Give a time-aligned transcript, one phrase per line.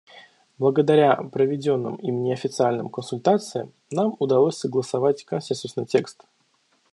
[0.57, 6.25] Благодаря проведенным им неофициальным консультациям нам удалось согласовать консенсусный текст.